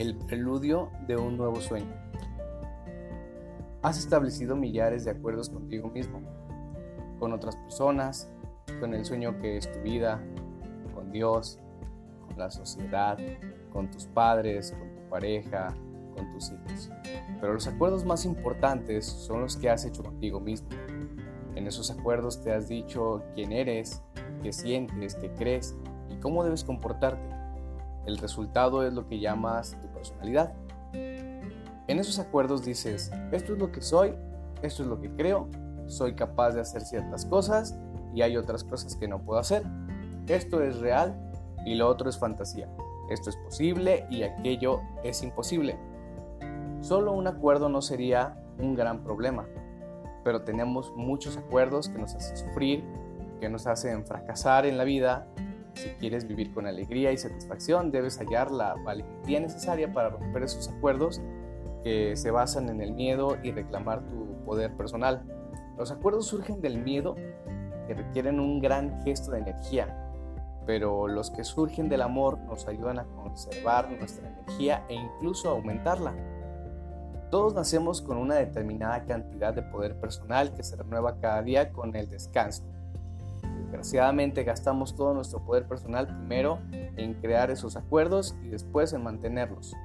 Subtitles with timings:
[0.00, 1.92] el preludio de un nuevo sueño.
[3.82, 6.22] Has establecido millares de acuerdos contigo mismo,
[7.18, 8.30] con otras personas,
[8.80, 10.18] con el sueño que es tu vida,
[10.94, 11.58] con Dios,
[12.26, 13.18] con la sociedad,
[13.74, 15.74] con tus padres, con tu pareja,
[16.16, 16.90] con tus hijos.
[17.38, 20.70] Pero los acuerdos más importantes son los que has hecho contigo mismo.
[21.56, 24.02] En esos acuerdos te has dicho quién eres,
[24.42, 25.76] qué sientes, qué crees
[26.08, 27.39] y cómo debes comportarte.
[28.06, 30.52] El resultado es lo que llamas tu personalidad.
[30.92, 34.14] En esos acuerdos dices, esto es lo que soy,
[34.62, 35.48] esto es lo que creo,
[35.86, 37.76] soy capaz de hacer ciertas cosas
[38.14, 39.64] y hay otras cosas que no puedo hacer.
[40.26, 41.18] Esto es real
[41.66, 42.68] y lo otro es fantasía.
[43.10, 45.76] Esto es posible y aquello es imposible.
[46.80, 49.46] Solo un acuerdo no sería un gran problema,
[50.22, 52.84] pero tenemos muchos acuerdos que nos hacen sufrir,
[53.40, 55.26] que nos hacen fracasar en la vida.
[55.80, 60.68] Si quieres vivir con alegría y satisfacción, debes hallar la valentía necesaria para romper esos
[60.68, 61.22] acuerdos
[61.82, 65.22] que se basan en el miedo y reclamar tu poder personal.
[65.78, 67.14] Los acuerdos surgen del miedo
[67.86, 70.12] que requieren un gran gesto de energía,
[70.66, 76.14] pero los que surgen del amor nos ayudan a conservar nuestra energía e incluso aumentarla.
[77.30, 81.96] Todos nacemos con una determinada cantidad de poder personal que se renueva cada día con
[81.96, 82.64] el descanso.
[83.70, 89.76] Desgraciadamente gastamos todo nuestro poder personal primero en crear esos acuerdos y después en mantenerlos.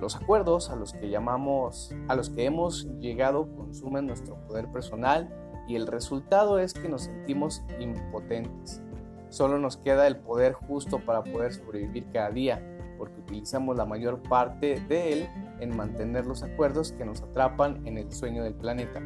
[0.00, 5.32] Los acuerdos a los que llamamos, a los que hemos llegado consumen nuestro poder personal
[5.68, 8.82] y el resultado es que nos sentimos impotentes.
[9.28, 12.60] Solo nos queda el poder justo para poder sobrevivir cada día,
[12.98, 15.28] porque utilizamos la mayor parte de él
[15.60, 19.00] en mantener los acuerdos que nos atrapan en el sueño del planeta.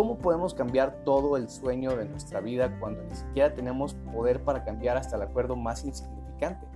[0.00, 4.64] ¿Cómo podemos cambiar todo el sueño de nuestra vida cuando ni siquiera tenemos poder para
[4.64, 6.66] cambiar hasta el acuerdo más insignificante?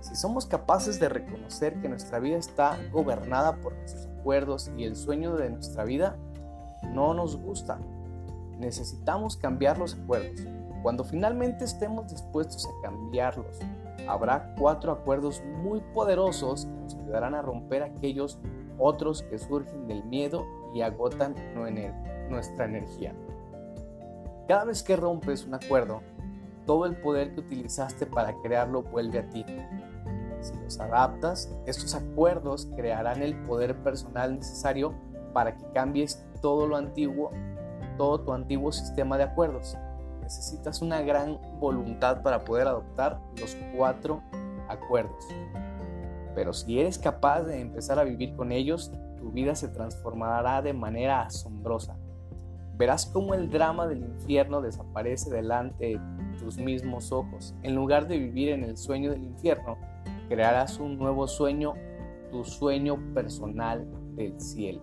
[0.00, 4.94] Si somos capaces de reconocer que nuestra vida está gobernada por nuestros acuerdos y el
[4.94, 6.18] sueño de nuestra vida
[6.92, 7.78] no nos gusta,
[8.58, 10.46] necesitamos cambiar los acuerdos.
[10.82, 13.58] Cuando finalmente estemos dispuestos a cambiarlos,
[14.06, 18.38] habrá cuatro acuerdos muy poderosos que nos ayudarán a romper aquellos
[18.78, 21.34] otros que surgen del miedo y agotan
[22.28, 23.14] nuestra energía.
[24.48, 26.02] Cada vez que rompes un acuerdo,
[26.66, 29.44] todo el poder que utilizaste para crearlo vuelve a ti.
[30.40, 34.94] Si los adaptas, estos acuerdos crearán el poder personal necesario
[35.32, 37.30] para que cambies todo lo antiguo,
[37.96, 39.76] todo tu antiguo sistema de acuerdos.
[40.20, 44.22] Necesitas una gran voluntad para poder adoptar los cuatro
[44.68, 45.24] acuerdos.
[46.34, 48.90] Pero si eres capaz de empezar a vivir con ellos,
[49.22, 51.96] tu vida se transformará de manera asombrosa.
[52.76, 56.00] Verás cómo el drama del infierno desaparece delante de
[56.38, 57.54] tus mismos ojos.
[57.62, 59.78] En lugar de vivir en el sueño del infierno,
[60.28, 61.74] crearás un nuevo sueño,
[62.32, 64.82] tu sueño personal del cielo.